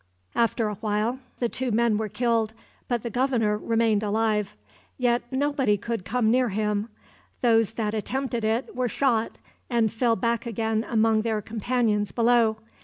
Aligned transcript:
]After 0.45 0.67
a 0.67 0.73
while 0.73 1.19
the 1.37 1.47
two 1.47 1.69
men 1.69 1.95
were 1.95 2.09
killed, 2.09 2.53
but 2.87 3.03
the 3.03 3.11
governor 3.11 3.55
remained 3.55 4.01
alive. 4.01 4.57
Yet 4.97 5.21
nobody 5.29 5.77
could 5.77 6.05
come 6.05 6.31
near 6.31 6.49
him. 6.49 6.89
Those 7.41 7.73
that 7.73 7.93
attempted 7.93 8.43
it 8.43 8.75
were 8.75 8.89
shot, 8.89 9.37
and 9.69 9.93
fell 9.93 10.15
back 10.15 10.47
again 10.47 10.83
among 10.89 11.21
their 11.21 11.39
companions 11.39 12.11
below. 12.11 12.57